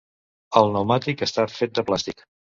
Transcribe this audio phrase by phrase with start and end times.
[0.61, 2.25] El pneumàtic està fet de plàstic.